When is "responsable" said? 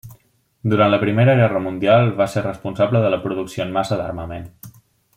2.47-3.05